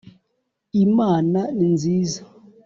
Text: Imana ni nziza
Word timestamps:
Imana 0.85 1.39
ni 1.57 1.67
nziza 1.73 2.21